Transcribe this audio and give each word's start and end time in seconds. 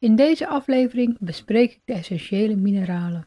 In 0.00 0.16
deze 0.16 0.46
aflevering 0.46 1.16
bespreek 1.20 1.70
ik 1.72 1.80
de 1.84 1.92
essentiële 1.92 2.56
mineralen. 2.56 3.26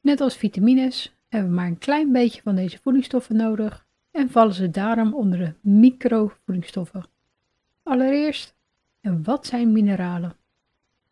Net 0.00 0.20
als 0.20 0.36
vitamines 0.36 1.16
hebben 1.28 1.50
we 1.50 1.56
maar 1.56 1.66
een 1.66 1.78
klein 1.78 2.12
beetje 2.12 2.42
van 2.42 2.54
deze 2.54 2.78
voedingsstoffen 2.78 3.36
nodig 3.36 3.86
en 4.10 4.30
vallen 4.30 4.54
ze 4.54 4.70
daarom 4.70 5.14
onder 5.14 5.38
de 5.38 5.70
microvoedingsstoffen. 5.70 7.06
Allereerst, 7.82 8.54
en 9.00 9.22
wat 9.22 9.46
zijn 9.46 9.72
mineralen? 9.72 10.36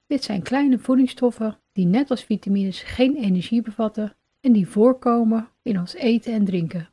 Dit 0.06 0.24
zijn 0.24 0.42
kleine 0.42 0.78
voedingsstoffen 0.78 1.58
die 1.72 1.86
net 1.86 2.10
als 2.10 2.24
vitamines 2.24 2.82
geen 2.82 3.16
energie 3.16 3.62
bevatten 3.62 4.16
en 4.40 4.52
die 4.52 4.68
voorkomen 4.68 5.48
in 5.62 5.78
ons 5.78 5.94
eten 5.94 6.32
en 6.32 6.44
drinken. 6.44 6.88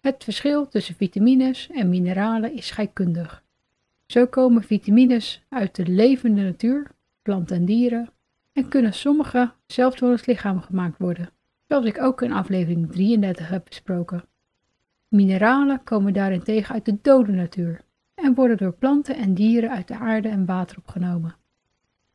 Het 0.00 0.24
verschil 0.24 0.68
tussen 0.68 0.94
vitamines 0.94 1.68
en 1.70 1.88
mineralen 1.88 2.52
is 2.52 2.66
scheikundig. 2.66 3.43
Zo 4.06 4.26
komen 4.26 4.62
vitamines 4.62 5.44
uit 5.48 5.74
de 5.74 5.86
levende 5.86 6.42
natuur, 6.42 6.90
planten 7.22 7.56
en 7.56 7.64
dieren, 7.64 8.08
en 8.52 8.68
kunnen 8.68 8.92
sommige 8.92 9.52
zelfs 9.66 9.98
door 9.98 10.10
het 10.10 10.26
lichaam 10.26 10.60
gemaakt 10.60 10.98
worden, 10.98 11.30
zoals 11.68 11.84
ik 11.84 12.02
ook 12.02 12.22
in 12.22 12.32
aflevering 12.32 12.92
33 12.92 13.48
heb 13.48 13.64
besproken. 13.64 14.24
Mineralen 15.08 15.82
komen 15.82 16.12
daarentegen 16.12 16.74
uit 16.74 16.84
de 16.84 16.98
dode 17.02 17.32
natuur 17.32 17.80
en 18.14 18.34
worden 18.34 18.56
door 18.56 18.72
planten 18.72 19.16
en 19.16 19.34
dieren 19.34 19.70
uit 19.70 19.88
de 19.88 19.96
aarde 19.96 20.28
en 20.28 20.44
water 20.44 20.78
opgenomen. 20.78 21.36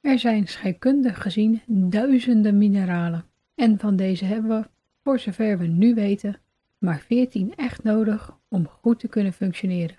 Er 0.02 0.20
zijn 0.20 0.48
scheikundig 0.48 1.22
gezien 1.22 1.62
duizenden 1.68 2.58
mineralen 2.58 3.26
en 3.56 3.80
van 3.80 3.96
deze 3.96 4.26
hebben 4.26 4.60
we, 4.60 4.68
voor 5.04 5.20
zover 5.20 5.58
we 5.58 5.68
nu 5.68 5.94
weten, 5.94 6.38
maar 6.78 7.00
14 7.00 7.56
echt 7.56 7.84
nodig 7.84 8.38
om 8.48 8.68
goed 8.68 9.00
te 9.00 9.08
kunnen 9.08 9.34
functioneren. 9.34 9.96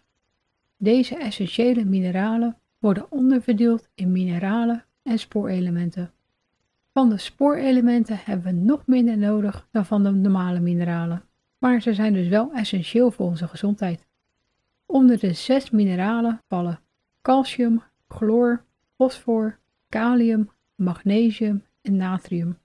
Deze 0.83 1.17
essentiële 1.17 1.85
mineralen 1.85 2.57
worden 2.79 3.07
onderverdeeld 3.11 3.89
in 3.95 4.13
mineralen 4.13 4.85
en 5.03 5.19
spoorelementen. 5.19 6.13
Van 6.93 7.09
de 7.09 7.19
spoorelementen 7.19 8.19
hebben 8.23 8.47
we 8.55 8.61
nog 8.61 8.87
minder 8.87 9.19
nodig 9.19 9.69
dan 9.71 9.87
van 9.87 10.03
de 10.03 10.11
normale 10.11 10.61
mineralen, 10.61 11.25
maar 11.59 11.83
ze 11.83 11.95
zijn 11.95 12.13
dus 12.13 12.29
wel 12.29 12.53
essentieel 12.53 13.11
voor 13.11 13.27
onze 13.27 13.49
gezondheid. 13.49 14.07
Onder 14.87 15.19
de 15.19 15.33
zes 15.33 15.71
mineralen 15.71 16.43
vallen 16.49 16.81
calcium, 17.23 17.83
chloor, 18.09 18.65
fosfor, 18.97 19.59
kalium, 19.89 20.51
magnesium 20.75 21.65
en 21.83 21.97
natrium. 21.97 22.59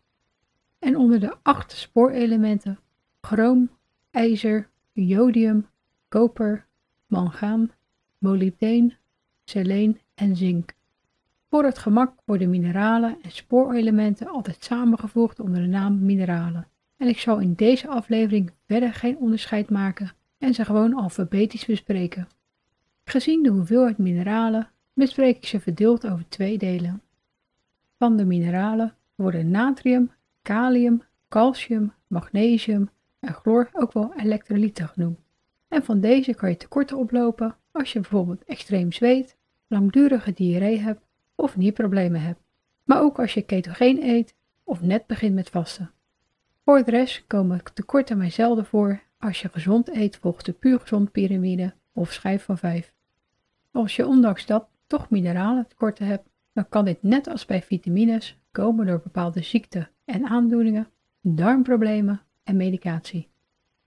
En 0.80 0.98
onder 0.98 1.20
de 1.20 1.36
acht 1.42 1.72
spoorelementen 1.72 2.80
chroom, 3.22 3.70
ijzer, 4.12 4.70
jodium, 4.92 5.68
koper, 6.08 6.66
mangaan, 7.08 7.72
molybdeen, 8.26 8.94
seleen 9.44 10.00
en 10.16 10.36
zink. 10.36 10.74
Voor 11.50 11.64
het 11.64 11.78
gemak 11.78 12.14
worden 12.26 12.50
mineralen 12.50 13.18
en 13.22 13.32
spoorelementen 13.32 14.28
altijd 14.28 14.64
samengevoegd 14.64 15.40
onder 15.40 15.62
de 15.62 15.68
naam 15.68 16.06
mineralen. 16.06 16.68
En 16.98 17.08
ik 17.08 17.20
zal 17.20 17.40
in 17.40 17.54
deze 17.54 17.88
aflevering 17.88 18.52
verder 18.68 18.94
geen 18.94 19.18
onderscheid 19.18 19.70
maken 19.70 20.12
en 20.38 20.54
ze 20.54 20.66
gewoon 20.66 20.94
alfabetisch 20.94 21.66
bespreken. 21.66 22.28
Gezien 23.04 23.44
de 23.44 23.50
hoeveelheid 23.50 23.98
mineralen 23.98 24.70
bespreek 24.94 25.36
ik 25.36 25.46
ze 25.46 25.60
verdeeld 25.60 26.08
over 26.08 26.30
twee 26.30 26.58
delen. 26.58 27.02
Van 27.98 28.18
de 28.18 28.26
mineralen 28.26 28.94
worden 29.16 29.50
natrium, 29.50 30.12
kalium, 30.42 31.02
calcium, 31.30 31.94
magnesium 32.08 32.90
en 33.20 33.34
chloor 33.34 33.70
ook 33.74 33.94
wel 33.94 34.14
elektrolyten 34.16 34.88
genoemd. 34.88 35.20
En 35.68 35.84
van 35.84 36.00
deze 36.00 36.34
kan 36.34 36.50
je 36.50 36.58
tekorten 36.58 36.98
oplopen 36.98 37.56
als 37.76 37.94
je 37.94 38.00
bijvoorbeeld 38.00 38.44
extreem 38.44 38.92
zweet, 38.92 39.38
langdurige 39.68 40.34
diarree 40.34 40.80
hebt 40.80 41.06
of 41.36 41.58
nierproblemen 41.58 42.22
hebt. 42.22 42.40
Maar 42.84 43.02
ook 43.02 43.20
als 43.20 43.34
je 43.34 43.42
ketogeen 43.42 44.04
eet 44.04 44.36
of 44.64 44.82
net 44.82 45.08
begint 45.08 45.36
met 45.36 45.50
vasten. 45.50 45.92
Voor 46.64 46.84
de 46.84 46.92
rest 46.92 47.24
komen 47.28 47.62
tekorten 47.74 48.18
mij 48.18 48.30
zelden 48.30 48.66
voor 48.66 49.02
als 49.18 49.42
je 49.42 49.50
gezond 49.50 49.96
eet 49.96 50.18
volgens 50.18 50.44
de 50.44 50.54
puur 50.54 50.80
gezond 50.80 51.12
piramide 51.12 51.74
of 51.94 52.12
schijf 52.12 52.44
van 52.44 52.58
5. 52.58 52.94
Als 53.72 53.96
je 53.96 54.08
ondanks 54.08 54.46
dat 54.46 54.68
toch 54.88 55.10
mineralen 55.10 55.68
tekorten 55.68 56.06
hebt, 56.06 56.30
dan 56.54 56.70
kan 56.70 56.86
dit 56.86 57.04
net 57.04 57.28
als 57.28 57.46
bij 57.46 57.62
vitamines 57.62 58.40
komen 58.52 58.86
door 58.86 59.02
bepaalde 59.04 59.42
ziekten 59.42 59.90
en 60.06 60.26
aandoeningen, 60.26 60.88
darmproblemen 61.22 62.22
en 62.44 62.58
medicatie. 62.58 63.30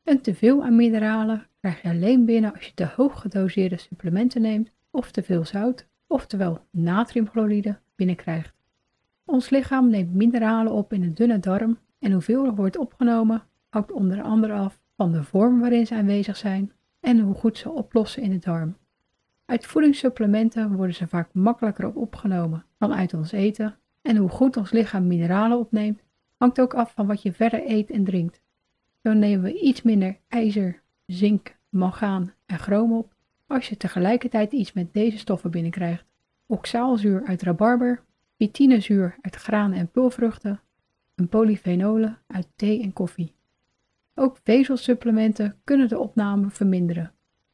Een 0.04 0.20
teveel 0.20 0.64
aan 0.64 0.76
mineralen 0.76 1.47
krijg 1.60 1.82
je 1.82 1.88
alleen 1.88 2.24
binnen 2.24 2.54
als 2.54 2.66
je 2.66 2.74
te 2.74 2.88
hoog 2.96 3.20
gedoseerde 3.20 3.76
supplementen 3.76 4.42
neemt 4.42 4.70
of 4.90 5.10
te 5.10 5.22
veel 5.22 5.44
zout, 5.44 5.86
oftewel 6.06 6.66
natriumchloride, 6.70 7.78
binnenkrijgt. 7.96 8.54
Ons 9.24 9.50
lichaam 9.50 9.90
neemt 9.90 10.14
mineralen 10.14 10.72
op 10.72 10.92
in 10.92 11.00
de 11.00 11.12
dunne 11.12 11.38
darm 11.38 11.78
en 11.98 12.12
hoeveel 12.12 12.44
er 12.44 12.54
wordt 12.54 12.78
opgenomen 12.78 13.42
hangt 13.68 13.92
onder 13.92 14.22
andere 14.22 14.52
af 14.52 14.80
van 14.96 15.12
de 15.12 15.24
vorm 15.24 15.60
waarin 15.60 15.86
ze 15.86 15.94
aanwezig 15.94 16.36
zijn 16.36 16.72
en 17.00 17.18
hoe 17.18 17.34
goed 17.34 17.58
ze 17.58 17.70
oplossen 17.70 18.22
in 18.22 18.30
de 18.30 18.38
darm. 18.38 18.76
Uit 19.44 19.66
voedingssupplementen 19.66 20.76
worden 20.76 20.94
ze 20.94 21.06
vaak 21.06 21.28
makkelijker 21.32 21.86
op 21.86 21.96
opgenomen 21.96 22.64
dan 22.78 22.94
uit 22.94 23.14
ons 23.14 23.32
eten 23.32 23.78
en 24.02 24.16
hoe 24.16 24.28
goed 24.28 24.56
ons 24.56 24.70
lichaam 24.70 25.06
mineralen 25.06 25.58
opneemt 25.58 26.02
hangt 26.36 26.60
ook 26.60 26.74
af 26.74 26.92
van 26.92 27.06
wat 27.06 27.22
je 27.22 27.32
verder 27.32 27.70
eet 27.70 27.90
en 27.90 28.04
drinkt. 28.04 28.42
Zo 29.02 29.12
nemen 29.12 29.44
we 29.44 29.60
iets 29.60 29.82
minder 29.82 30.18
ijzer, 30.28 30.82
zink, 31.08 31.56
mangaan 31.68 32.32
en 32.46 32.58
chroom 32.58 32.92
op 32.92 33.14
als 33.46 33.68
je 33.68 33.76
tegelijkertijd 33.76 34.52
iets 34.52 34.72
met 34.72 34.92
deze 34.92 35.18
stoffen 35.18 35.50
binnenkrijgt. 35.50 36.04
Oxaalzuur 36.46 37.24
uit 37.26 37.42
rabarber, 37.42 38.02
pitinezuur 38.36 39.16
uit 39.20 39.36
granen 39.36 39.78
en 39.78 39.90
pulvruchten 39.90 40.60
en 41.14 41.28
polyfenolen 41.28 42.18
uit 42.26 42.48
thee 42.56 42.82
en 42.82 42.92
koffie. 42.92 43.34
Ook 44.14 44.38
vezelsupplementen 44.44 45.56
kunnen 45.64 45.88
de 45.88 45.98
opname 45.98 46.50
verminderen, 46.50 47.12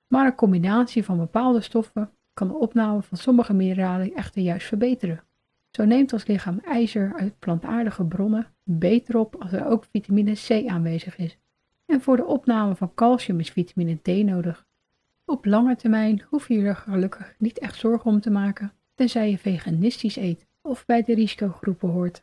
maar 0.08 0.26
een 0.26 0.34
combinatie 0.34 1.04
van 1.04 1.18
bepaalde 1.18 1.60
stoffen 1.60 2.10
kan 2.32 2.48
de 2.48 2.54
opname 2.54 3.02
van 3.02 3.18
sommige 3.18 3.54
mineralen 3.54 4.14
echter 4.14 4.42
juist 4.42 4.66
verbeteren. 4.66 5.22
Zo 5.70 5.84
neemt 5.84 6.12
ons 6.12 6.26
lichaam 6.26 6.58
ijzer 6.58 7.12
uit 7.16 7.38
plantaardige 7.38 8.04
bronnen 8.04 8.46
beter 8.62 9.16
op 9.16 9.36
als 9.36 9.52
er 9.52 9.66
ook 9.66 9.84
vitamine 9.90 10.32
C 10.32 10.66
aanwezig 10.68 11.16
is. 11.16 11.38
En 11.86 12.00
voor 12.00 12.16
de 12.16 12.24
opname 12.24 12.76
van 12.76 12.94
calcium 12.94 13.40
is 13.40 13.50
vitamine 13.50 13.98
D 14.02 14.06
nodig. 14.06 14.66
Op 15.24 15.44
lange 15.44 15.76
termijn 15.76 16.22
hoef 16.28 16.48
je 16.48 16.62
er 16.62 16.76
gelukkig 16.76 17.34
niet 17.38 17.58
echt 17.58 17.78
zorgen 17.78 18.10
om 18.10 18.20
te 18.20 18.30
maken, 18.30 18.72
tenzij 18.94 19.30
je 19.30 19.38
veganistisch 19.38 20.16
eet 20.16 20.46
of 20.62 20.86
bij 20.86 21.02
de 21.02 21.14
risicogroepen 21.14 21.88
hoort. 21.88 22.22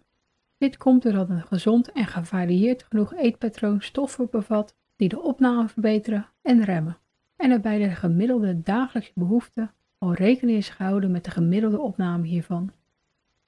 Dit 0.57 0.77
komt 0.77 1.03
doordat 1.03 1.29
een 1.29 1.47
gezond 1.47 1.91
en 1.91 2.05
gevarieerd 2.05 2.83
genoeg 2.83 3.13
eetpatroon 3.13 3.81
stoffen 3.81 4.27
bevat 4.31 4.75
die 4.95 5.09
de 5.09 5.21
opname 5.21 5.67
verbeteren 5.67 6.29
en 6.41 6.63
remmen, 6.63 6.97
en 7.35 7.51
er 7.51 7.59
bij 7.59 7.77
de 7.77 7.89
gemiddelde 7.89 8.61
dagelijkse 8.61 9.11
behoeften 9.15 9.71
al 9.97 10.13
rekening 10.13 10.57
is 10.57 10.69
gehouden 10.69 11.11
met 11.11 11.25
de 11.25 11.31
gemiddelde 11.31 11.79
opname 11.79 12.27
hiervan. 12.27 12.71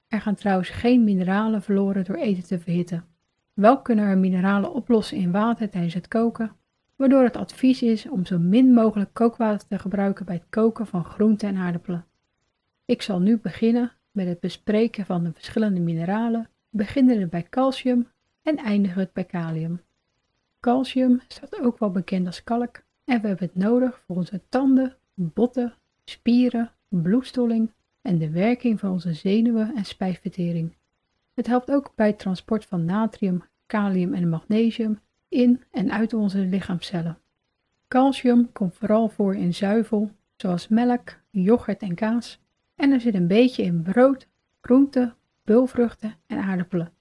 Er 0.08 0.20
gaan 0.20 0.34
trouwens 0.34 0.68
geen 0.68 1.04
mineralen 1.04 1.62
verloren 1.62 2.04
door 2.04 2.16
eten 2.16 2.44
te 2.44 2.58
verhitten. 2.58 3.04
Wel 3.54 3.82
kunnen 3.82 4.04
er 4.04 4.18
mineralen 4.18 4.72
oplossen 4.72 5.16
in 5.16 5.30
water 5.30 5.70
tijdens 5.70 5.94
het 5.94 6.08
koken, 6.08 6.56
waardoor 6.96 7.22
het 7.22 7.36
advies 7.36 7.82
is 7.82 8.08
om 8.08 8.26
zo 8.26 8.38
min 8.38 8.72
mogelijk 8.72 9.10
kookwater 9.12 9.68
te 9.68 9.78
gebruiken 9.78 10.24
bij 10.24 10.34
het 10.34 10.46
koken 10.48 10.86
van 10.86 11.04
groenten 11.04 11.48
en 11.48 11.56
aardappelen. 11.56 12.06
Ik 12.84 13.02
zal 13.02 13.20
nu 13.20 13.38
beginnen 13.38 13.92
met 14.10 14.26
het 14.26 14.40
bespreken 14.40 15.06
van 15.06 15.24
de 15.24 15.32
verschillende 15.32 15.80
mineralen, 15.80 16.48
beginnende 16.70 17.26
bij 17.26 17.46
calcium 17.50 18.08
en 18.42 18.56
eindigend 18.56 19.12
bij 19.12 19.24
kalium. 19.24 19.80
Calcium 20.60 21.20
staat 21.28 21.60
ook 21.60 21.78
wel 21.78 21.90
bekend 21.90 22.26
als 22.26 22.44
kalk 22.44 22.82
en 23.04 23.20
we 23.20 23.26
hebben 23.26 23.46
het 23.46 23.56
nodig 23.56 24.02
voor 24.06 24.16
onze 24.16 24.40
tanden, 24.48 24.96
botten, 25.14 25.74
spieren, 26.04 26.70
bloedstolling 26.88 27.70
en 28.02 28.18
de 28.18 28.30
werking 28.30 28.80
van 28.80 28.90
onze 28.90 29.14
zenuwen 29.14 29.74
en 29.76 29.84
spijsvertering. 29.84 30.72
Het 31.34 31.46
helpt 31.46 31.70
ook 31.70 31.92
bij 31.94 32.06
het 32.06 32.18
transport 32.18 32.64
van 32.64 32.84
natrium, 32.84 33.42
kalium 33.66 34.14
en 34.14 34.28
magnesium 34.28 34.98
in 35.28 35.62
en 35.70 35.92
uit 35.92 36.12
onze 36.12 36.38
lichaamcellen. 36.38 37.18
Calcium 37.88 38.52
komt 38.52 38.74
vooral 38.74 39.08
voor 39.08 39.36
in 39.36 39.54
zuivel, 39.54 40.10
zoals 40.36 40.68
melk, 40.68 41.20
yoghurt 41.30 41.82
en 41.82 41.94
kaas, 41.94 42.40
en 42.74 42.92
er 42.92 43.00
zit 43.00 43.14
een 43.14 43.26
beetje 43.26 43.62
in 43.62 43.82
brood, 43.82 44.28
groenten, 44.60 45.14
pulvruchten 45.44 46.14
en 46.26 46.38
aardappelen. 46.38 46.92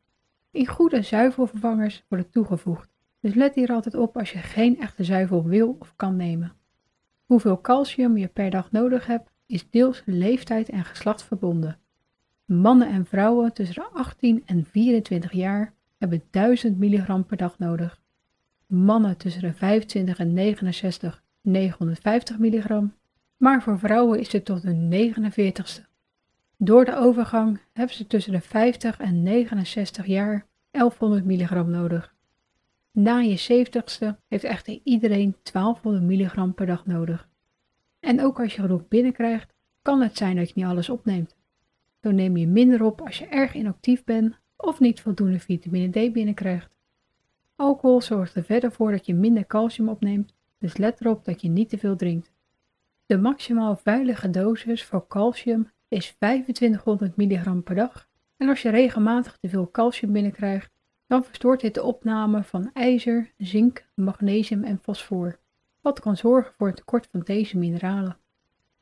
in 0.52 0.68
goede 0.68 1.02
zuivelvervangers 1.02 2.04
worden 2.08 2.30
toegevoegd. 2.30 2.90
Dus 3.20 3.34
let 3.34 3.56
hier 3.56 3.72
altijd 3.72 3.96
op 3.96 4.18
als 4.18 4.32
je 4.32 4.38
geen 4.38 4.80
echte 4.80 5.04
zuivel 5.04 5.44
wil 5.44 5.76
of 5.80 5.94
kan 5.96 6.16
nemen. 6.16 6.54
Hoeveel 7.26 7.62
calcium 7.62 8.18
je 8.18 8.28
per 8.28 8.50
dag 8.50 8.72
nodig 8.72 9.06
hebt, 9.06 9.32
is 9.46 9.70
deels 9.70 10.02
leeftijd 10.06 10.70
en 10.70 10.86
geslacht 10.86 11.24
verbonden. 11.24 11.80
Mannen 12.62 12.88
en 12.88 13.06
vrouwen 13.06 13.54
tussen 13.54 13.76
de 13.76 14.00
18 14.00 14.44
en 14.46 14.66
24 14.66 15.32
jaar 15.32 15.74
hebben 15.98 16.24
1000 16.30 16.78
milligram 16.78 17.26
per 17.26 17.38
dag 17.38 17.60
nodig. 17.60 18.02
Mannen 18.66 19.18
tussen 19.18 19.42
de 19.42 19.54
25 19.54 20.20
en 20.20 20.34
69 20.34 21.24
950 21.42 22.38
milligram, 22.40 22.94
maar 23.38 23.62
voor 23.62 23.80
vrouwen 23.80 24.20
is 24.20 24.30
dit 24.30 24.46
tot 24.46 24.62
de 24.62 25.12
49ste. 25.12 25.86
Door 26.58 26.86
de 26.86 26.96
overgang 26.96 27.60
hebben 27.74 27.96
ze 27.96 28.08
tussen 28.08 28.32
de 28.32 28.42
50 28.42 29.00
en 29.00 29.24
69 29.24 30.06
jaar 30.06 30.46
1100 30.72 31.26
milligram 31.26 31.70
nodig. 31.70 32.14
Na 32.92 33.18
je 33.18 33.66
70ste 33.66 34.20
heeft 34.28 34.44
echter 34.44 34.80
iedereen 34.84 35.36
1200 35.44 36.06
milligram 36.06 36.54
per 36.54 36.66
dag 36.66 36.86
nodig. 36.86 37.28
En 38.00 38.22
ook 38.22 38.40
als 38.40 38.56
je 38.56 38.62
genoeg 38.62 38.88
binnenkrijgt, 38.88 39.54
kan 39.82 40.02
het 40.02 40.18
zijn 40.18 40.36
dat 40.36 40.48
je 40.48 40.54
niet 40.56 40.66
alles 40.66 40.90
opneemt. 40.90 41.36
Zo 42.04 42.12
neem 42.12 42.38
je 42.38 42.48
minder 42.48 42.84
op 42.84 43.02
als 43.02 43.18
je 43.18 43.26
erg 43.26 43.54
inactief 43.54 44.04
bent 44.04 44.40
of 44.58 44.80
niet 44.80 45.02
voldoende 45.02 45.40
vitamine 45.40 45.90
D 45.90 46.14
binnenkrijgt. 46.14 46.76
Alcohol 47.56 48.02
zorgt 48.02 48.36
er 48.36 48.44
verder 48.44 48.72
voor 48.72 48.92
dat 48.92 49.06
je 49.06 49.14
minder 49.14 49.46
calcium 49.46 49.90
opneemt, 49.90 50.34
dus 50.60 50.78
let 50.78 51.02
erop 51.02 51.26
dat 51.26 51.42
je 51.42 51.50
niet 51.50 51.70
te 51.70 51.78
veel 51.78 51.96
drinkt. 51.96 52.32
De 53.06 53.18
maximaal 53.18 53.76
veilige 53.76 54.30
dosis 54.30 54.84
voor 54.84 55.08
calcium 55.08 55.72
is 55.88 56.16
2500 56.18 57.18
mg 57.18 57.64
per 57.64 57.76
dag 57.76 58.08
en 58.38 58.50
als 58.50 58.62
je 58.62 58.70
regelmatig 58.70 59.38
te 59.38 59.50
veel 59.50 59.72
calcium 59.72 60.12
binnenkrijgt, 60.12 60.72
dan 61.08 61.24
verstoort 61.24 61.62
dit 61.62 61.74
de 61.74 61.84
opname 61.84 62.44
van 62.44 62.70
ijzer, 62.74 63.34
zink, 63.38 63.86
magnesium 63.96 64.64
en 64.64 64.80
fosfor, 64.80 65.40
wat 65.82 66.00
kan 66.00 66.18
zorgen 66.18 66.54
voor 66.58 66.68
een 66.68 66.76
tekort 66.76 67.08
van 67.12 67.20
deze 67.20 67.58
mineralen. 67.58 68.18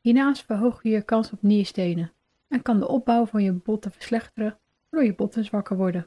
Hiernaast 0.00 0.44
verhoog 0.44 0.82
je 0.82 0.90
je 0.90 1.02
kans 1.02 1.32
op 1.32 1.42
nierstenen 1.42 2.12
en 2.52 2.62
kan 2.62 2.78
de 2.78 2.88
opbouw 2.88 3.26
van 3.26 3.42
je 3.42 3.52
botten 3.52 3.92
verslechteren 3.92 4.58
waardoor 4.88 5.10
je 5.10 5.16
botten 5.16 5.44
zwakker 5.44 5.76
worden. 5.76 6.06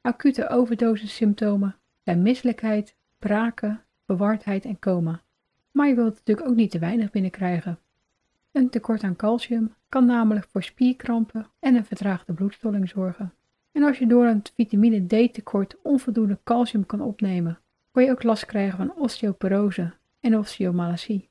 Acute 0.00 0.48
overdosissymptomen 0.48 1.76
zijn 2.04 2.22
misselijkheid, 2.22 2.96
braken, 3.18 3.84
verwardheid 4.06 4.64
en 4.64 4.78
coma. 4.78 5.22
Maar 5.70 5.88
je 5.88 5.94
wilt 5.94 6.14
natuurlijk 6.14 6.48
ook 6.48 6.54
niet 6.54 6.70
te 6.70 6.78
weinig 6.78 7.10
binnenkrijgen. 7.10 7.78
Een 8.52 8.70
tekort 8.70 9.02
aan 9.02 9.16
calcium 9.16 9.74
kan 9.88 10.06
namelijk 10.06 10.46
voor 10.50 10.62
spierkrampen 10.62 11.46
en 11.58 11.74
een 11.74 11.84
vertraagde 11.84 12.32
bloedstolling 12.32 12.88
zorgen. 12.88 13.32
En 13.72 13.82
als 13.82 13.98
je 13.98 14.06
door 14.06 14.26
een 14.26 14.42
vitamine 14.54 15.06
D 15.06 15.34
tekort 15.34 15.76
onvoldoende 15.82 16.38
calcium 16.44 16.86
kan 16.86 17.00
opnemen, 17.00 17.58
kan 17.92 18.04
je 18.04 18.10
ook 18.10 18.22
last 18.22 18.46
krijgen 18.46 18.76
van 18.76 18.96
osteoporose 18.96 19.92
en 20.20 20.38
osteomalacie. 20.38 21.28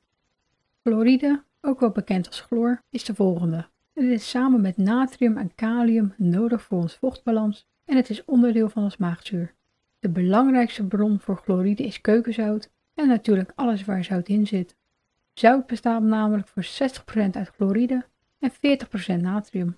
Chloride, 0.82 1.42
ook 1.60 1.80
wel 1.80 1.90
bekend 1.90 2.26
als 2.26 2.40
chloor, 2.40 2.82
is 2.90 3.04
de 3.04 3.14
volgende. 3.14 3.68
Het 3.96 4.04
is 4.04 4.30
samen 4.30 4.60
met 4.60 4.76
natrium 4.76 5.36
en 5.36 5.54
kalium 5.54 6.14
nodig 6.16 6.62
voor 6.62 6.78
ons 6.78 6.94
vochtbalans 6.94 7.66
en 7.84 7.96
het 7.96 8.10
is 8.10 8.24
onderdeel 8.24 8.68
van 8.68 8.82
ons 8.82 8.96
maagzuur. 8.96 9.54
De 9.98 10.08
belangrijkste 10.08 10.84
bron 10.84 11.20
voor 11.20 11.36
chloride 11.36 11.82
is 11.82 12.00
keukenzout 12.00 12.70
en 12.94 13.08
natuurlijk 13.08 13.52
alles 13.54 13.84
waar 13.84 14.04
zout 14.04 14.28
in 14.28 14.46
zit. 14.46 14.76
Zout 15.32 15.66
bestaat 15.66 16.02
namelijk 16.02 16.48
voor 16.48 16.64
60% 16.64 17.30
uit 17.30 17.48
chloride 17.48 18.06
en 18.38 18.52
40% 18.52 19.20
natrium. 19.20 19.76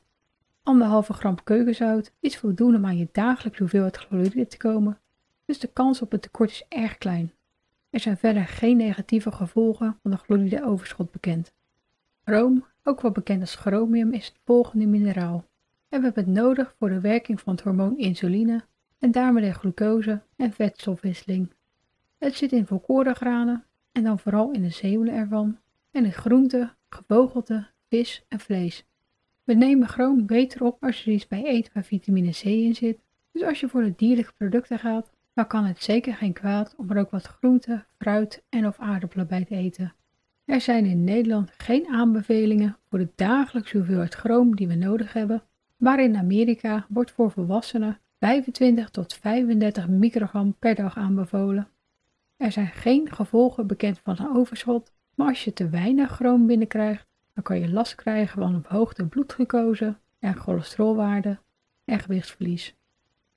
Anderhalve 0.62 1.12
gram 1.12 1.42
keukenzout 1.44 2.12
is 2.20 2.36
voldoende 2.38 2.76
om 2.76 2.86
aan 2.86 2.98
je 2.98 3.08
dagelijkse 3.12 3.62
hoeveelheid 3.62 3.96
chloride 3.96 4.46
te 4.46 4.56
komen, 4.56 4.98
dus 5.44 5.58
de 5.58 5.70
kans 5.72 6.02
op 6.02 6.12
een 6.12 6.20
tekort 6.20 6.50
is 6.50 6.64
erg 6.68 6.98
klein. 6.98 7.32
Er 7.90 8.00
zijn 8.00 8.16
verder 8.16 8.46
geen 8.46 8.76
negatieve 8.76 9.32
gevolgen 9.32 9.98
van 10.02 10.10
de 10.10 10.16
chlorideoverschot 10.16 11.10
bekend. 11.10 11.52
Chroom, 12.24 12.64
ook 12.88 13.00
wel 13.00 13.10
bekend 13.10 13.40
als 13.40 13.54
chromium, 13.54 14.12
is 14.12 14.26
het 14.26 14.40
volgende 14.44 14.86
mineraal. 14.86 15.44
En 15.88 15.98
we 15.98 16.04
hebben 16.04 16.24
het 16.24 16.32
nodig 16.32 16.74
voor 16.78 16.88
de 16.88 17.00
werking 17.00 17.40
van 17.40 17.54
het 17.54 17.62
hormoon 17.62 17.98
insuline 17.98 18.64
en 18.98 19.10
daarmee 19.10 19.44
de 19.44 19.52
glucose 19.52 20.22
en 20.36 20.52
vetstofwisseling. 20.52 21.52
Het 22.18 22.34
zit 22.34 22.52
in 22.52 22.66
volkorengranen 22.66 23.64
en 23.92 24.02
dan 24.02 24.18
vooral 24.18 24.50
in 24.50 24.62
de 24.62 24.70
zeeuwen 24.70 25.08
ervan 25.08 25.58
en 25.90 26.04
in 26.04 26.12
groenten, 26.12 26.76
gevogelte, 26.88 27.66
vis 27.88 28.24
en 28.28 28.40
vlees. 28.40 28.84
We 29.44 29.54
nemen 29.54 29.88
chroom 29.88 30.26
beter 30.26 30.64
op 30.64 30.84
als 30.84 31.04
je 31.04 31.10
er 31.10 31.16
iets 31.16 31.26
bij 31.26 31.44
eet 31.46 31.72
waar 31.72 31.84
vitamine 31.84 32.30
C 32.30 32.42
in 32.42 32.74
zit. 32.74 32.98
Dus 33.32 33.42
als 33.42 33.60
je 33.60 33.68
voor 33.68 33.82
de 33.82 33.94
dierlijke 33.96 34.32
producten 34.32 34.78
gaat, 34.78 35.10
dan 35.34 35.46
kan 35.46 35.64
het 35.64 35.82
zeker 35.82 36.14
geen 36.14 36.32
kwaad 36.32 36.74
om 36.76 36.90
er 36.90 36.98
ook 36.98 37.10
wat 37.10 37.26
groenten, 37.26 37.86
fruit 37.98 38.42
en 38.48 38.66
of 38.66 38.78
aardappelen 38.78 39.26
bij 39.26 39.44
te 39.44 39.54
eten. 39.54 39.94
Er 40.48 40.60
zijn 40.60 40.84
in 40.84 41.04
Nederland 41.04 41.50
geen 41.56 41.86
aanbevelingen 41.86 42.76
voor 42.88 42.98
de 42.98 43.08
dagelijkse 43.14 43.76
hoeveelheid 43.76 44.14
chroom 44.14 44.56
die 44.56 44.68
we 44.68 44.74
nodig 44.74 45.12
hebben, 45.12 45.42
maar 45.76 46.00
in 46.00 46.16
Amerika 46.16 46.86
wordt 46.88 47.10
voor 47.10 47.30
volwassenen 47.30 47.98
25 48.20 48.90
tot 48.90 49.14
35 49.14 49.88
microgram 49.88 50.54
per 50.58 50.74
dag 50.74 50.96
aanbevolen. 50.96 51.68
Er 52.36 52.52
zijn 52.52 52.66
geen 52.66 53.12
gevolgen 53.12 53.66
bekend 53.66 53.98
van 53.98 54.16
een 54.18 54.36
overschot, 54.36 54.92
maar 55.14 55.28
als 55.28 55.44
je 55.44 55.52
te 55.52 55.68
weinig 55.68 56.10
chroom 56.10 56.46
binnenkrijgt, 56.46 57.06
dan 57.34 57.42
kan 57.42 57.60
je 57.60 57.72
last 57.72 57.94
krijgen 57.94 58.40
van 58.40 58.62
verhoogde 58.62 59.06
bloedglucose 59.06 59.96
en 60.18 60.36
cholesterolwaarde 60.36 61.38
en 61.84 61.98
gewichtsverlies. 61.98 62.74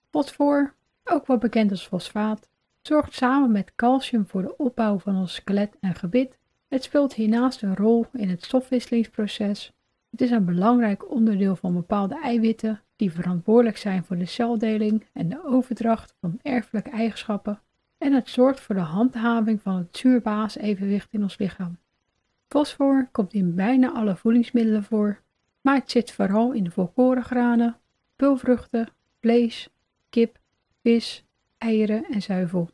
Fosfor, 0.09 0.75
ook 1.03 1.27
wel 1.27 1.37
bekend 1.37 1.71
als 1.71 1.87
fosfaat, 1.87 2.49
zorgt 2.81 3.13
samen 3.13 3.51
met 3.51 3.75
calcium 3.75 4.27
voor 4.27 4.41
de 4.41 4.57
opbouw 4.57 4.99
van 4.99 5.15
ons 5.15 5.33
skelet 5.33 5.77
en 5.79 5.95
gebit. 5.95 6.39
Het 6.71 6.83
speelt 6.83 7.13
hiernaast 7.13 7.61
een 7.61 7.75
rol 7.75 8.05
in 8.13 8.29
het 8.29 8.43
stofwisselingsproces. 8.43 9.71
Het 10.09 10.21
is 10.21 10.31
een 10.31 10.45
belangrijk 10.45 11.11
onderdeel 11.11 11.55
van 11.55 11.73
bepaalde 11.73 12.19
eiwitten 12.21 12.81
die 12.95 13.11
verantwoordelijk 13.11 13.77
zijn 13.77 14.03
voor 14.03 14.17
de 14.17 14.25
celdeling 14.25 15.05
en 15.13 15.29
de 15.29 15.43
overdracht 15.45 16.15
van 16.19 16.39
erfelijke 16.41 16.89
eigenschappen. 16.89 17.61
En 17.97 18.13
het 18.13 18.29
zorgt 18.29 18.59
voor 18.59 18.75
de 18.75 18.81
handhaving 18.81 19.61
van 19.61 19.75
het 19.75 19.97
zuur-baas-evenwicht 19.97 21.13
in 21.13 21.21
ons 21.21 21.37
lichaam. 21.37 21.77
Fosfor 22.47 23.09
komt 23.11 23.33
in 23.33 23.55
bijna 23.55 23.91
alle 23.91 24.15
voedingsmiddelen 24.15 24.83
voor, 24.83 25.21
maar 25.61 25.75
het 25.75 25.91
zit 25.91 26.11
vooral 26.11 26.51
in 26.51 26.63
de 26.63 26.71
volkorengranen, 26.71 27.77
pulvruchten, 28.15 28.87
vlees, 29.19 29.69
kip, 30.09 30.39
vis, 30.81 31.25
eieren 31.57 32.05
en 32.05 32.21
zuivel. 32.21 32.69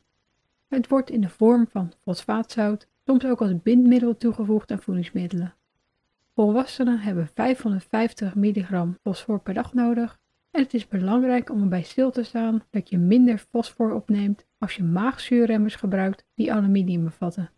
Het 0.68 0.88
wordt 0.88 1.10
in 1.10 1.22
de 1.22 1.30
vorm 1.30 1.68
van 1.68 1.92
fosfaatzout 2.04 2.88
soms 3.08 3.26
ook 3.26 3.42
als 3.42 3.62
bindmiddel 3.62 4.18
toegevoegd 4.18 4.72
aan 4.72 4.82
voedingsmiddelen. 4.82 5.54
Volwassenen 6.34 7.00
hebben 7.00 7.30
550 7.34 8.36
milligram 8.36 8.98
fosfor 9.02 9.40
per 9.40 9.54
dag 9.54 9.74
nodig 9.74 10.20
en 10.52 10.62
het 10.62 10.74
is 10.74 10.88
belangrijk 10.88 11.50
om 11.50 11.62
erbij 11.62 11.82
stil 11.82 12.12
te 12.12 12.24
staan 12.24 12.64
dat 12.70 12.90
je 12.90 12.98
minder 12.98 13.38
fosfor 13.38 13.92
opneemt 13.92 14.46
als 14.58 14.76
je 14.76 14.84
maagzuurremmers 14.84 15.76
gebruikt 15.76 16.26
die 16.36 16.54
aluminium 16.54 17.04
bevatten. 17.04 17.50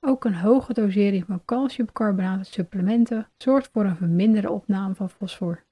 Ook 0.00 0.24
een 0.24 0.34
hoge 0.34 0.72
dosering 0.72 1.24
van 1.26 1.44
calciumcarbonaat 1.44 2.46
supplementen 2.46 3.28
zorgt 3.36 3.70
voor 3.72 3.84
een 3.84 3.96
verminderde 3.96 4.50
opname 4.50 4.94
van 4.94 5.10
fosfor. 5.10 5.64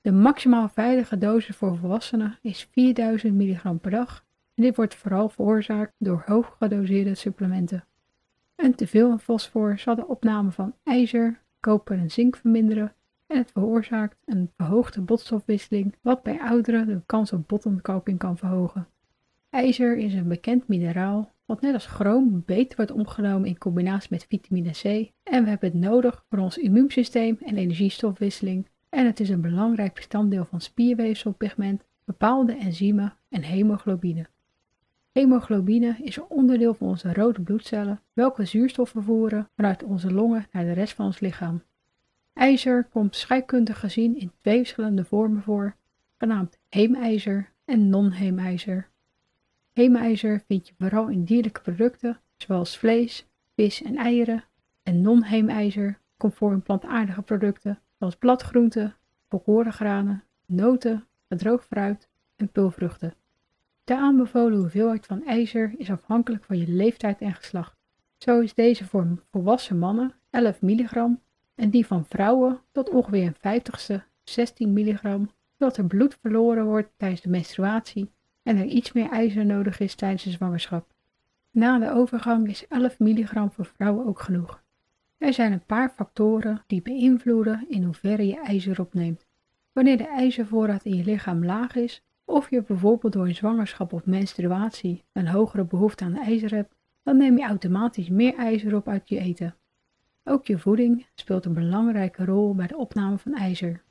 De 0.00 0.12
maximaal 0.12 0.68
veilige 0.68 1.18
dosis 1.18 1.56
voor 1.56 1.76
volwassenen 1.76 2.38
is 2.42 2.68
4000 2.72 3.34
mg 3.34 3.80
per 3.80 3.90
dag 3.90 4.24
en 4.54 4.62
dit 4.62 4.76
wordt 4.76 4.94
vooral 4.94 5.28
veroorzaakt 5.28 5.92
door 5.98 6.22
hoog 6.26 6.56
gedoseerde 6.58 7.14
supplementen. 7.14 7.84
Een 8.66 8.74
teveel 8.74 9.10
aan 9.10 9.20
fosfor 9.20 9.78
zal 9.78 9.94
de 9.94 10.06
opname 10.06 10.50
van 10.50 10.74
ijzer, 10.82 11.42
koper 11.60 11.98
en 11.98 12.10
zink 12.10 12.36
verminderen 12.36 12.94
en 13.26 13.38
het 13.38 13.50
veroorzaakt 13.50 14.16
een 14.24 14.50
verhoogde 14.56 15.00
botstofwisseling 15.00 15.94
wat 16.02 16.22
bij 16.22 16.40
ouderen 16.40 16.86
de 16.86 17.00
kans 17.06 17.32
op 17.32 17.48
botontkalking 17.48 18.18
kan 18.18 18.36
verhogen. 18.36 18.88
IJzer 19.50 19.96
is 19.96 20.14
een 20.14 20.28
bekend 20.28 20.68
mineraal 20.68 21.32
wat 21.44 21.60
net 21.60 21.74
als 21.74 21.86
chroom 21.86 22.42
beter 22.46 22.76
wordt 22.76 22.92
opgenomen 22.92 23.48
in 23.48 23.58
combinatie 23.58 24.08
met 24.10 24.26
vitamine 24.28 24.70
C 24.70 24.84
en 25.22 25.42
we 25.42 25.48
hebben 25.48 25.70
het 25.70 25.80
nodig 25.80 26.24
voor 26.28 26.38
ons 26.38 26.58
immuunsysteem 26.58 27.38
en 27.44 27.56
energiestofwisseling 27.56 28.68
en 28.88 29.06
het 29.06 29.20
is 29.20 29.28
een 29.28 29.40
belangrijk 29.40 29.94
bestanddeel 29.94 30.44
van 30.44 30.60
spierweefselpigment, 30.60 31.84
bepaalde 32.04 32.56
enzymen 32.56 33.16
en 33.28 33.42
hemoglobine. 33.42 34.26
Hemoglobine 35.16 35.96
is 36.02 36.16
een 36.16 36.28
onderdeel 36.28 36.74
van 36.74 36.88
onze 36.88 37.12
rode 37.12 37.40
bloedcellen, 37.40 38.00
welke 38.12 38.44
zuurstof 38.44 38.90
vervoeren 38.90 39.48
vanuit 39.54 39.82
onze 39.82 40.12
longen 40.12 40.46
naar 40.52 40.64
de 40.64 40.72
rest 40.72 40.94
van 40.94 41.06
ons 41.06 41.20
lichaam. 41.20 41.62
IJzer 42.32 42.84
komt 42.84 43.16
scheikundig 43.16 43.80
gezien 43.80 44.18
in 44.18 44.32
twee 44.40 44.56
verschillende 44.56 45.04
vormen 45.04 45.42
voor, 45.42 45.76
genaamd 46.18 46.58
heemijzer 46.68 47.52
en 47.64 47.88
non-heemijzer. 47.88 48.88
Heemijzer 49.72 50.42
vind 50.46 50.68
je 50.68 50.74
vooral 50.78 51.08
in 51.08 51.24
dierlijke 51.24 51.60
producten, 51.60 52.20
zoals 52.36 52.78
vlees, 52.78 53.26
vis 53.54 53.82
en 53.82 53.96
eieren, 53.96 54.44
en 54.82 55.00
non-heemijzer 55.00 55.98
komt 56.16 56.34
voor 56.34 56.52
in 56.52 56.62
plantaardige 56.62 57.22
producten, 57.22 57.80
zoals 57.98 58.16
bladgroenten, 58.16 58.96
volkorengranen, 59.28 60.24
noten, 60.46 61.06
gedroogd 61.28 61.66
fruit, 61.66 62.08
en 62.36 62.48
pulvruchten. 62.48 63.14
De 63.86 63.96
aanbevolen 63.96 64.58
hoeveelheid 64.58 65.06
van 65.06 65.24
ijzer 65.24 65.74
is 65.76 65.90
afhankelijk 65.90 66.44
van 66.44 66.58
je 66.58 66.68
leeftijd 66.68 67.20
en 67.20 67.34
geslacht. 67.34 67.76
Zo 68.18 68.40
is 68.40 68.54
deze 68.54 68.84
voor 68.84 69.22
volwassen 69.30 69.78
mannen 69.78 70.14
11 70.30 70.62
milligram 70.62 71.20
en 71.54 71.70
die 71.70 71.86
van 71.86 72.04
vrouwen 72.04 72.60
tot 72.72 72.88
ongeveer 72.88 73.26
een 73.26 73.34
vijftigste 73.40 74.04
16 74.24 74.72
milligram, 74.72 75.30
zodat 75.58 75.76
er 75.76 75.84
bloed 75.84 76.18
verloren 76.20 76.64
wordt 76.64 76.88
tijdens 76.96 77.20
de 77.20 77.28
menstruatie 77.28 78.10
en 78.42 78.56
er 78.56 78.64
iets 78.64 78.92
meer 78.92 79.10
ijzer 79.10 79.46
nodig 79.46 79.80
is 79.80 79.94
tijdens 79.94 80.22
de 80.22 80.30
zwangerschap. 80.30 80.94
Na 81.50 81.78
de 81.78 81.90
overgang 81.90 82.48
is 82.48 82.66
11 82.68 82.98
milligram 82.98 83.52
voor 83.52 83.66
vrouwen 83.66 84.06
ook 84.06 84.20
genoeg. 84.20 84.62
Er 85.18 85.32
zijn 85.32 85.52
een 85.52 85.66
paar 85.66 85.90
factoren 85.90 86.62
die 86.66 86.82
beïnvloeden 86.82 87.64
in 87.68 87.82
hoeverre 87.82 88.26
je 88.26 88.40
ijzer 88.40 88.80
opneemt. 88.80 89.26
Wanneer 89.72 89.96
de 89.96 90.08
ijzervoorraad 90.08 90.84
in 90.84 90.96
je 90.96 91.04
lichaam 91.04 91.44
laag 91.44 91.74
is, 91.74 92.02
of 92.26 92.50
je 92.50 92.62
bijvoorbeeld 92.62 93.12
door 93.12 93.26
een 93.26 93.34
zwangerschap 93.34 93.92
of 93.92 94.06
menstruatie 94.06 95.04
een 95.12 95.28
hogere 95.28 95.64
behoefte 95.64 96.04
aan 96.04 96.16
ijzer 96.16 96.54
hebt, 96.54 96.74
dan 97.02 97.16
neem 97.16 97.38
je 97.38 97.44
automatisch 97.44 98.08
meer 98.08 98.34
ijzer 98.34 98.76
op 98.76 98.88
uit 98.88 99.08
je 99.08 99.18
eten. 99.18 99.56
Ook 100.24 100.46
je 100.46 100.58
voeding 100.58 101.06
speelt 101.14 101.44
een 101.44 101.52
belangrijke 101.52 102.24
rol 102.24 102.54
bij 102.54 102.66
de 102.66 102.76
opname 102.76 103.18
van 103.18 103.34
ijzer. 103.34 103.82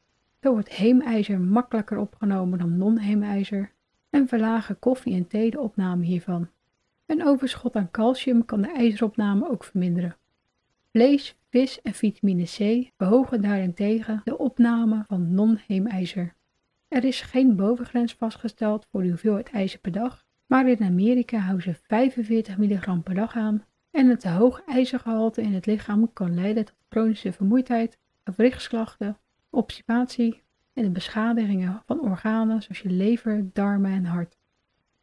Zo 0.42 0.52
wordt 0.52 0.70
heemijzer 0.70 1.40
makkelijker 1.40 1.98
opgenomen 1.98 2.60
dan 2.60 2.78
non-heemijzer 2.78 3.72
en 4.10 4.28
verlagen 4.28 4.80
koffie 4.80 5.16
en 5.16 5.28
thee 5.28 5.52
de 5.52 5.60
opname 5.60 6.06
hiervan. 6.06 6.50
Een 7.06 7.26
overschot 7.26 7.76
aan 7.76 7.92
calcium 7.92 8.46
kan 8.46 8.62
de 8.62 8.72
ijzeropname 8.72 9.50
ook 9.50 9.64
verminderen. 9.64 10.18
Vlees, 10.92 11.38
vis 11.50 11.82
en 11.82 11.94
vitamine 11.94 12.44
C 12.44 12.92
verhogen 12.98 13.42
daarentegen 13.42 14.22
de 14.24 14.38
opname 14.38 15.04
van 15.08 15.34
non-heemijzer. 15.34 16.35
Er 16.96 17.04
is 17.04 17.22
geen 17.22 17.56
bovengrens 17.56 18.14
vastgesteld 18.14 18.88
voor 18.92 19.02
de 19.02 19.08
hoeveelheid 19.08 19.50
ijzer 19.50 19.80
per 19.80 19.92
dag, 19.92 20.26
maar 20.46 20.70
in 20.70 20.84
Amerika 20.84 21.38
houden 21.38 21.64
ze 21.64 21.80
45 21.88 22.58
mg 22.58 23.04
per 23.04 23.14
dag 23.16 23.36
aan 23.36 23.66
en 23.92 24.08
het 24.08 24.20
te 24.20 24.30
hoog 24.30 24.62
ijzergehalte 24.66 25.42
in 25.42 25.54
het 25.54 25.66
lichaam 25.66 26.14
kan 26.14 26.34
leiden 26.34 26.66
tot 26.66 26.76
chronische 26.90 27.34
vermoeidheid, 27.34 27.98
gewrichtsklachten, 28.24 29.18
obstipatie 29.50 30.44
en 30.74 30.84
de 30.84 30.90
beschadigingen 30.90 31.84
van 31.86 32.00
organen 32.00 32.62
zoals 32.62 32.82
je 32.82 32.90
lever, 32.90 33.50
darmen 33.54 33.92
en 33.92 34.06
hart. 34.06 34.38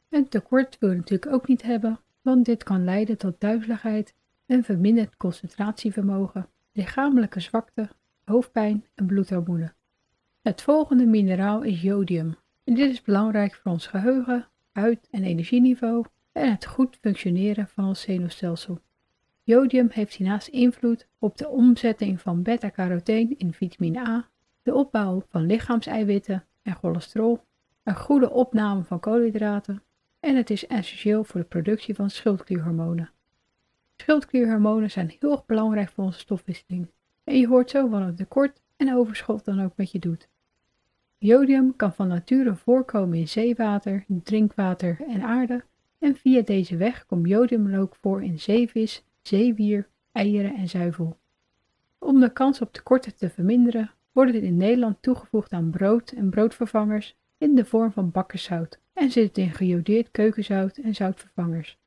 Een 0.09 0.29
tekort 0.29 0.79
wil 0.79 0.91
je 0.91 0.97
natuurlijk 0.97 1.33
ook 1.33 1.49
niet 1.49 1.63
hebben, 1.63 2.01
want 2.23 2.45
dit 2.45 2.63
kan 2.63 2.85
leiden 2.85 3.19
tot 3.19 3.41
duizeligheid 3.41 4.15
en 4.47 4.65
verminderd 4.65 5.17
concentratievermogen, 5.17 6.49
lichamelijke 6.73 7.41
zwakte, 7.41 7.89
hoofdpijn 8.25 8.87
en 8.95 9.07
bloedhormonen. 9.07 9.75
Het 10.43 10.63
volgende 10.63 11.07
mineraal 11.07 11.63
is 11.63 11.83
jodium. 11.83 12.35
En 12.65 12.75
dit 12.75 12.91
is 12.91 13.03
belangrijk 13.03 13.55
voor 13.55 13.73
ons 13.73 13.87
geheugen, 13.87 14.49
huid- 14.73 15.09
en 15.11 15.25
energieniveau 15.25 16.05
en 16.33 16.51
het 16.51 16.67
goed 16.67 16.99
functioneren 17.01 17.69
van 17.69 17.85
ons 17.85 18.01
zenuwstelsel. 18.01 18.81
Jodium 19.43 19.89
heeft 19.91 20.15
hiernaast 20.15 20.49
invloed 20.49 21.09
op 21.19 21.39
de 21.39 21.49
omzetting 21.49 22.21
van 22.21 22.43
beta-caroteen 22.43 23.39
in 23.39 23.53
vitamine 23.53 23.99
A, 23.99 24.29
de 24.63 24.75
opbouw 24.75 25.23
van 25.29 25.47
lichaamseiwitten 25.47 26.45
en 26.63 26.75
cholesterol, 26.75 27.41
een 27.83 27.97
goede 27.97 28.31
opname 28.31 28.85
van 28.85 29.01
koolhydraten 29.01 29.83
en 30.21 30.37
het 30.37 30.51
is 30.51 30.67
essentieel 30.67 31.25
voor 31.25 31.41
de 31.41 31.47
productie 31.47 31.95
van 31.95 32.11
schildklierhormonen. 32.11 33.11
Schildklierhormonen 33.97 34.91
zijn 34.91 35.15
heel 35.19 35.45
belangrijk 35.47 35.89
voor 35.91 36.05
onze 36.05 36.19
stofwisseling 36.19 36.91
en 37.25 37.39
je 37.39 37.47
hoort 37.47 37.71
zo 37.71 37.89
wat 37.89 38.01
een 38.01 38.17
tekort 38.17 38.61
en 38.83 38.95
overschot 38.95 39.45
dan 39.45 39.61
ook 39.61 39.73
met 39.77 39.91
je 39.91 39.99
doet. 39.99 40.29
Jodium 41.19 41.77
kan 41.77 41.95
van 41.95 42.09
nature 42.09 42.55
voorkomen 42.55 43.19
in 43.19 43.29
zeewater, 43.29 44.05
drinkwater 44.09 45.01
en 45.09 45.23
aarde 45.23 45.65
en 45.99 46.17
via 46.17 46.43
deze 46.43 46.77
weg 46.77 47.07
komt 47.07 47.29
jodium 47.29 47.75
ook 47.75 47.97
voor 48.01 48.23
in 48.23 48.41
zeevis, 48.41 49.05
zeewier, 49.21 49.89
eieren 50.13 50.55
en 50.55 50.69
zuivel. 50.69 51.19
Om 51.99 52.21
de 52.21 52.33
kans 52.33 52.61
op 52.61 52.73
tekorten 52.73 53.17
te 53.17 53.31
verminderen 53.31 53.91
wordt 54.13 54.35
het 54.35 54.43
in 54.43 54.57
Nederland 54.57 54.97
toegevoegd 55.03 55.53
aan 55.53 55.71
brood 55.71 56.11
en 56.11 56.31
broodvervangers 56.31 57.17
in 57.39 57.55
de 57.55 57.65
vorm 57.65 57.93
van 57.93 58.11
bakkerszout 58.11 58.79
en 58.93 59.11
zit 59.11 59.27
het 59.29 59.39
in 59.39 59.51
gejodeerd 59.51 60.11
keukenzout 60.11 60.77
en 60.77 60.95
zoutvervangers. 60.95 61.79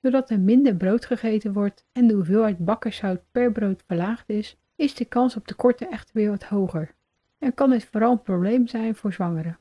Doordat 0.00 0.30
er 0.30 0.40
minder 0.40 0.76
brood 0.76 1.06
gegeten 1.06 1.52
wordt 1.52 1.84
en 1.92 2.06
de 2.06 2.14
hoeveelheid 2.14 2.58
bakkerszout 2.58 3.20
per 3.30 3.52
brood 3.52 3.82
verlaagd 3.86 4.28
is, 4.28 4.58
is 4.76 4.94
de 4.94 5.04
kans 5.04 5.36
op 5.36 5.46
tekorten 5.46 5.90
echter 5.90 6.14
weer 6.14 6.30
wat 6.30 6.44
hoger 6.44 6.94
en 7.38 7.54
kan 7.54 7.70
dit 7.70 7.84
vooral 7.84 8.12
een 8.12 8.22
probleem 8.22 8.66
zijn 8.66 8.94
voor 8.94 9.12
zwangeren. 9.12 9.58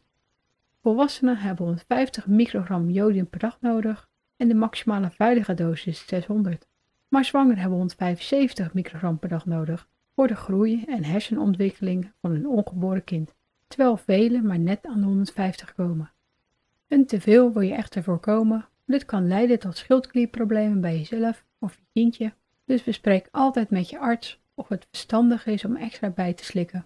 Volwassenen 0.82 1.38
hebben 1.38 1.66
150 1.66 2.28
microgram 2.28 2.90
jodium 2.90 3.28
per 3.28 3.40
dag 3.40 3.58
nodig 3.62 4.10
en 4.38 4.48
de 4.48 4.54
maximale 4.54 5.10
veilige 5.10 5.54
dosis 5.54 5.86
is 5.86 6.08
600. 6.08 6.68
Maar 7.08 7.26
zwangeren 7.26 7.58
hebben 7.58 7.78
175 7.78 8.74
microgram 8.74 9.20
per 9.20 9.30
dag 9.30 9.46
nodig 9.46 9.90
voor 10.16 10.28
de 10.28 10.36
groei 10.36 10.84
en 10.88 11.04
hersenontwikkeling 11.04 12.12
van 12.22 12.32
een 12.32 12.48
ongeboren 12.48 13.04
kind, 13.04 13.34
terwijl 13.68 13.98
velen 13.98 14.46
maar 14.46 14.60
net 14.60 14.86
aan 14.86 15.00
de 15.00 15.06
150 15.06 15.74
komen. 15.74 16.12
Een 16.88 17.06
teveel 17.06 17.54
wil 17.54 17.62
je 17.62 17.74
echter 17.74 18.04
voorkomen, 18.04 18.68
dit 18.86 19.06
kan 19.06 19.28
leiden 19.28 19.60
tot 19.60 19.78
schildklierproblemen 19.78 20.82
bij 20.82 20.98
jezelf 20.98 21.46
of 21.60 21.76
je 21.76 21.86
kindje, 21.94 22.34
dus 22.66 22.84
bespreek 22.84 23.28
altijd 23.32 23.70
met 23.70 23.90
je 23.90 24.00
arts 24.00 24.43
of 24.56 24.68
het 24.68 24.88
verstandig 24.90 25.46
is 25.46 25.66
om 25.66 25.76
extra 25.76 26.10
bij 26.10 26.34
te 26.34 26.44
slikken. 26.44 26.86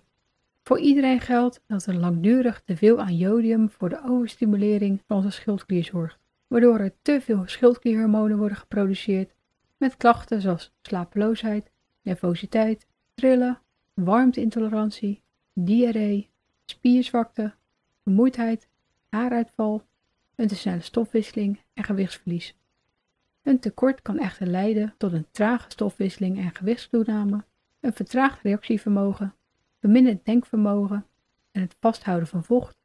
Voor 0.64 0.80
iedereen 0.80 1.22
geldt 1.22 1.62
dat 1.68 1.86
er 1.86 1.96
langdurig 1.96 2.62
te 2.66 2.78
veel 2.78 3.00
aan 3.00 3.18
jodium 3.18 3.70
voor 3.70 3.90
de 3.90 4.02
overstimulering 4.04 5.02
van 5.08 5.18
onze 5.18 5.32
schildklier 5.32 5.84
zorgt, 5.84 6.20
waardoor 6.48 6.80
er 6.80 6.94
te 7.02 7.22
veel 7.22 7.44
schildklierhormonen 7.46 8.38
worden 8.38 8.58
geproduceerd 8.58 9.34
met 9.78 9.98
klachten 9.98 10.42
zoals 10.42 10.72
slapeloosheid, 10.82 11.72
nervositeit, 12.02 12.88
trillen, 13.14 13.60
warmteintolerantie, 13.94 15.22
diarree, 15.54 16.30
spierzwakte, 16.66 17.54
vermoeidheid, 18.04 18.68
haaruitval, 19.10 19.86
een 20.36 20.48
te 20.48 20.56
snelle 20.56 20.82
stofwisseling 20.82 21.60
en 21.74 21.84
gewichtsverlies. 21.84 22.56
Een 23.44 23.60
tekort 23.60 24.02
kan 24.02 24.20
echter 24.20 24.48
leiden 24.48 24.94
tot 24.98 25.14
een 25.14 25.28
trage 25.32 25.72
stofwisseling 25.72 26.38
en 26.38 26.56
gewichtstoename, 26.56 27.44
een 27.88 27.94
vertraagd 27.94 28.41
reactievermogen 28.41 29.36
verminderd 29.79 30.25
denkvermogen 30.25 31.06
en 31.51 31.62
het 31.62 31.75
vasthouden 31.79 32.27
van 32.27 32.44
vocht 32.44 32.77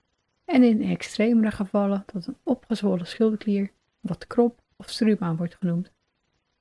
en 0.45 0.63
in 0.63 0.83
extremere 0.83 1.51
gevallen 1.51 2.05
tot 2.07 2.27
een 2.27 2.37
opgezwollen 2.43 3.07
schildklier, 3.07 3.71
wat 4.01 4.27
krop 4.27 4.63
of 4.77 4.91
struma 4.91 5.35
wordt 5.35 5.55
genoemd. 5.55 5.93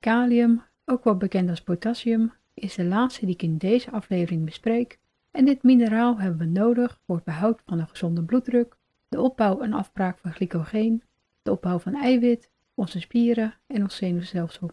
Kalium, 0.00 0.62
ook 0.84 1.04
wel 1.04 1.16
bekend 1.16 1.50
als 1.50 1.62
potassium, 1.62 2.32
is 2.54 2.74
de 2.74 2.84
laatste 2.84 3.26
die 3.26 3.34
ik 3.34 3.42
in 3.42 3.56
deze 3.56 3.90
aflevering 3.90 4.44
bespreek 4.44 4.98
en 5.30 5.44
dit 5.44 5.62
mineraal 5.62 6.18
hebben 6.18 6.38
we 6.38 6.58
nodig 6.60 7.00
voor 7.06 7.14
het 7.14 7.24
behoud 7.24 7.62
van 7.66 7.78
een 7.78 7.88
gezonde 7.88 8.22
bloeddruk, 8.22 8.76
de 9.08 9.20
opbouw 9.20 9.60
en 9.60 9.72
afbraak 9.72 10.18
van 10.18 10.32
glycogeen, 10.32 11.02
de 11.42 11.50
opbouw 11.50 11.78
van 11.78 11.94
eiwit, 11.94 12.50
onze 12.74 13.00
spieren 13.00 13.54
en 13.66 13.82
ons 13.82 13.96
zenuwstelsel. 13.96 14.70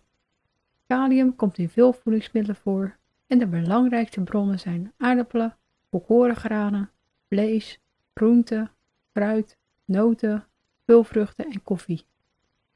Kalium 0.88 1.36
komt 1.36 1.58
in 1.58 1.70
veel 1.70 1.94
voedingsmiddelen 1.94 2.56
voor 2.56 2.98
en 3.30 3.40
de 3.40 3.48
belangrijkste 3.48 4.22
bronnen 4.22 4.60
zijn 4.60 4.94
aardappelen, 4.98 5.58
volkorengranen, 5.90 6.90
vlees, 7.28 7.80
groenten, 8.14 8.72
fruit, 9.12 9.58
noten, 9.86 10.46
pulvruchten 10.86 11.46
en 11.46 11.64
koffie. 11.64 12.06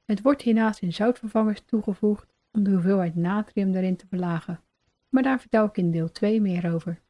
Het 0.06 0.22
wordt 0.22 0.42
hiernaast 0.42 0.82
in 0.82 0.94
zoutvervangers 0.94 1.62
toegevoegd 1.66 2.34
om 2.52 2.64
de 2.64 2.72
hoeveelheid 2.72 3.16
natrium 3.16 3.76
erin 3.76 3.96
te 3.96 4.06
verlagen, 4.10 4.60
maar 5.10 5.24
daar 5.24 5.40
vertel 5.40 5.66
ik 5.66 5.78
in 5.78 5.92
deel 5.92 6.12
2 6.12 6.42
meer 6.42 6.74
over. 6.74 7.02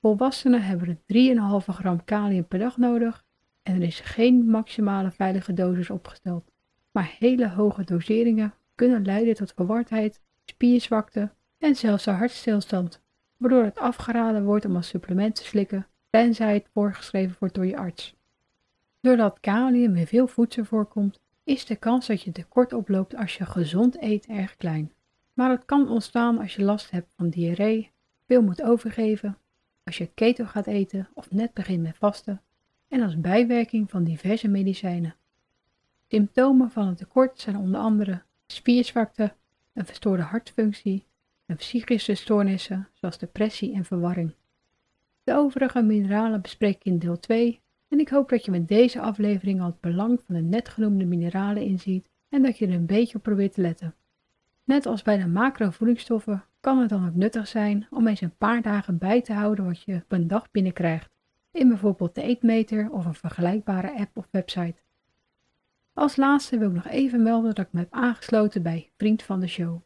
Volwassenen 0.00 0.62
hebben 0.62 0.88
er 1.06 1.62
3,5 1.62 1.66
gram 1.66 2.04
kalium 2.04 2.46
per 2.46 2.58
dag 2.58 2.76
nodig 2.76 3.24
en 3.62 3.74
er 3.74 3.82
is 3.82 4.00
geen 4.00 4.50
maximale 4.50 5.10
veilige 5.10 5.52
dosis 5.52 5.90
opgesteld, 5.90 6.50
maar 6.90 7.14
hele 7.18 7.48
hoge 7.48 7.84
doseringen 7.84 8.54
kunnen 8.74 9.04
leiden 9.04 9.34
tot 9.34 9.52
verwardheid, 9.52 10.20
spierzwakte 10.44 11.30
en 11.58 11.76
zelfs 11.76 12.04
de 12.04 12.10
hartstilstand, 12.10 13.00
waardoor 13.36 13.64
het 13.64 13.78
afgeraden 13.78 14.44
wordt 14.44 14.64
om 14.64 14.76
als 14.76 14.88
supplement 14.88 15.34
te 15.34 15.44
slikken, 15.44 15.86
tenzij 16.10 16.54
het 16.54 16.68
voorgeschreven 16.72 17.36
wordt 17.38 17.54
door 17.54 17.66
je 17.66 17.76
arts. 17.76 18.14
Doordat 19.00 19.40
kalium 19.40 19.96
in 19.96 20.06
veel 20.06 20.26
voedsel 20.26 20.64
voorkomt, 20.64 21.20
is 21.44 21.64
de 21.64 21.76
kans 21.76 22.06
dat 22.06 22.22
je 22.22 22.32
tekort 22.32 22.72
oploopt 22.72 23.16
als 23.16 23.36
je 23.36 23.46
gezond 23.46 24.02
eet 24.02 24.26
erg 24.26 24.56
klein. 24.56 24.92
Maar 25.32 25.50
het 25.50 25.64
kan 25.64 25.88
ontstaan 25.88 26.38
als 26.38 26.54
je 26.54 26.62
last 26.62 26.90
hebt 26.90 27.12
van 27.16 27.28
diarree, 27.28 27.90
veel 28.26 28.42
moet 28.42 28.62
overgeven, 28.62 29.38
als 29.84 29.98
je 29.98 30.06
keto 30.14 30.44
gaat 30.44 30.66
eten 30.66 31.08
of 31.14 31.30
net 31.30 31.54
begint 31.54 31.82
met 31.82 31.96
vasten 31.96 32.42
en 32.88 33.02
als 33.02 33.20
bijwerking 33.20 33.90
van 33.90 34.04
diverse 34.04 34.48
medicijnen. 34.48 35.16
Symptomen 36.08 36.70
van 36.70 36.86
een 36.86 36.96
tekort 36.96 37.40
zijn 37.40 37.56
onder 37.56 37.80
andere 37.80 38.22
spierzwakte, 38.46 39.34
een 39.72 39.86
verstoorde 39.86 40.22
hartfunctie, 40.22 41.05
en 41.46 41.56
psychische 41.56 42.14
stoornissen 42.14 42.88
zoals 42.94 43.18
depressie 43.18 43.74
en 43.74 43.84
verwarring. 43.84 44.34
De 45.22 45.34
overige 45.34 45.82
mineralen 45.82 46.42
bespreek 46.42 46.76
ik 46.76 46.84
in 46.84 46.98
deel 46.98 47.18
2 47.18 47.60
En 47.88 47.98
ik 47.98 48.08
hoop 48.08 48.28
dat 48.28 48.44
je 48.44 48.50
met 48.50 48.68
deze 48.68 49.00
aflevering 49.00 49.60
al 49.60 49.66
het 49.66 49.80
belang 49.80 50.20
van 50.26 50.34
de 50.34 50.40
net 50.40 50.68
genoemde 50.68 51.04
mineralen 51.04 51.62
inziet 51.62 52.08
en 52.28 52.42
dat 52.42 52.58
je 52.58 52.66
er 52.66 52.74
een 52.74 52.86
beetje 52.86 53.16
op 53.16 53.22
probeert 53.22 53.52
te 53.52 53.60
letten. 53.60 53.94
Net 54.64 54.86
als 54.86 55.02
bij 55.02 55.18
de 55.18 55.26
macrovoedingsstoffen 55.26 56.44
kan 56.60 56.78
het 56.78 56.88
dan 56.88 57.06
ook 57.06 57.14
nuttig 57.14 57.48
zijn 57.48 57.86
om 57.90 58.06
eens 58.06 58.20
een 58.20 58.36
paar 58.36 58.62
dagen 58.62 58.98
bij 58.98 59.22
te 59.22 59.32
houden 59.32 59.64
wat 59.64 59.82
je 59.82 59.94
op 59.94 60.12
een 60.12 60.28
dag 60.28 60.50
binnenkrijgt, 60.50 61.10
in 61.50 61.68
bijvoorbeeld 61.68 62.14
de 62.14 62.22
eetmeter 62.22 62.90
of 62.90 63.04
een 63.04 63.14
vergelijkbare 63.14 63.98
app 63.98 64.16
of 64.16 64.28
website. 64.30 64.82
Als 65.92 66.16
laatste 66.16 66.58
wil 66.58 66.68
ik 66.68 66.74
nog 66.74 66.86
even 66.86 67.22
melden 67.22 67.54
dat 67.54 67.66
ik 67.66 67.72
me 67.72 67.80
heb 67.80 67.92
aangesloten 67.92 68.62
bij 68.62 68.90
Vriend 68.96 69.22
van 69.22 69.40
de 69.40 69.46
Show. 69.46 69.85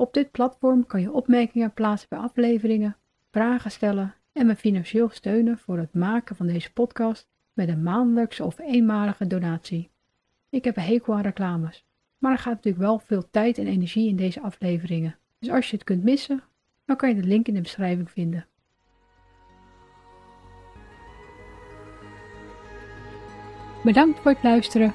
Op 0.00 0.14
dit 0.14 0.30
platform 0.30 0.86
kan 0.86 1.00
je 1.00 1.12
opmerkingen 1.12 1.72
plaatsen 1.72 2.08
bij 2.08 2.18
afleveringen, 2.18 2.96
vragen 3.30 3.70
stellen 3.70 4.14
en 4.32 4.46
me 4.46 4.56
financieel 4.56 5.08
steunen 5.08 5.58
voor 5.58 5.78
het 5.78 5.94
maken 5.94 6.36
van 6.36 6.46
deze 6.46 6.72
podcast 6.72 7.28
met 7.52 7.68
een 7.68 7.82
maandelijkse 7.82 8.44
of 8.44 8.58
eenmalige 8.58 9.26
donatie. 9.26 9.90
Ik 10.50 10.64
heb 10.64 10.76
een 10.76 10.82
hekel 10.82 11.14
aan 11.14 11.20
reclames, 11.20 11.84
maar 12.18 12.32
er 12.32 12.38
gaat 12.38 12.54
natuurlijk 12.54 12.84
wel 12.84 12.98
veel 12.98 13.30
tijd 13.30 13.58
en 13.58 13.66
energie 13.66 14.08
in 14.08 14.16
deze 14.16 14.40
afleveringen. 14.40 15.18
Dus 15.38 15.50
als 15.50 15.70
je 15.70 15.76
het 15.76 15.84
kunt 15.84 16.02
missen, 16.02 16.42
dan 16.84 16.96
kan 16.96 17.08
je 17.08 17.14
de 17.14 17.26
link 17.26 17.48
in 17.48 17.54
de 17.54 17.60
beschrijving 17.60 18.10
vinden. 18.10 18.46
Bedankt 23.84 24.20
voor 24.20 24.30
het 24.30 24.42
luisteren 24.42 24.94